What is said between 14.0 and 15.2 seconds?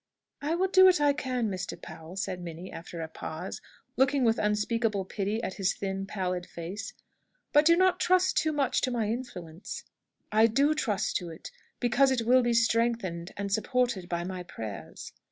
by my prayers."